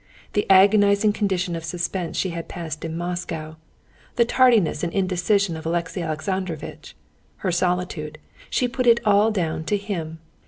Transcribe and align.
The 0.33 0.49
agonizing 0.49 1.13
condition 1.13 1.55
of 1.55 1.63
suspense 1.63 2.17
she 2.17 2.29
had 2.31 2.47
passed 2.47 2.83
in 2.83 2.97
Moscow, 2.97 3.57
the 4.15 4.25
tardiness 4.25 4.81
and 4.81 4.91
indecision 4.91 5.55
of 5.55 5.63
Alexey 5.63 6.01
Alexandrovitch, 6.01 6.95
her 7.45 7.51
solitude—she 7.51 8.67
put 8.67 8.87
it 8.87 8.99
all 9.05 9.29
down 9.29 9.63
to 9.65 9.77
him. 9.77 10.17